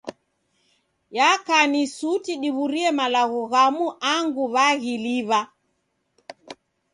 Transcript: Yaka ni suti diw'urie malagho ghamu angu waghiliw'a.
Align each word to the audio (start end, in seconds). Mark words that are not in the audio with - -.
Yaka 1.17 1.57
ni 1.71 1.81
suti 1.97 2.33
diw'urie 2.41 2.89
malagho 2.99 3.41
ghamu 3.51 3.87
angu 4.13 4.43
waghiliw'a. 4.53 5.39